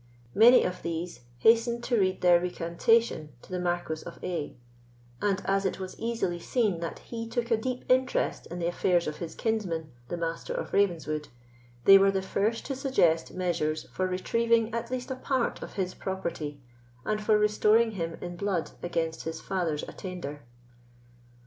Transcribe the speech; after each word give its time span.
Many 0.33 0.63
of 0.63 0.81
these 0.81 1.19
hastened 1.37 1.83
to 1.83 1.95
read 1.95 2.21
their 2.21 2.39
recantation 2.41 3.33
to 3.43 3.51
the 3.51 3.59
Marquis 3.59 4.03
of 4.03 4.17
A——; 4.23 4.57
and, 5.21 5.43
as 5.45 5.63
it 5.63 5.79
was 5.79 5.95
easily 5.99 6.39
seen 6.39 6.79
that 6.79 6.97
he 6.97 7.27
took 7.27 7.51
a 7.51 7.55
deep 7.55 7.85
interest 7.87 8.47
in 8.47 8.57
the 8.57 8.65
affairs 8.65 9.05
of 9.05 9.17
his 9.17 9.35
kinsman, 9.35 9.91
the 10.07 10.17
Master 10.17 10.55
of 10.55 10.73
Ravenswood, 10.73 11.27
they 11.85 11.99
were 11.99 12.09
the 12.09 12.23
first 12.23 12.65
to 12.65 12.75
suggest 12.75 13.35
measures 13.35 13.83
for 13.91 14.07
retrieving 14.07 14.73
at 14.73 14.89
least 14.89 15.11
a 15.11 15.15
part 15.15 15.61
of 15.61 15.73
his 15.73 15.93
property, 15.93 16.59
and 17.05 17.21
for 17.23 17.37
restoring 17.37 17.91
him 17.91 18.17
in 18.21 18.35
blood 18.37 18.71
against 18.81 19.25
his 19.25 19.39
father's 19.39 19.83
attainder. 19.83 20.41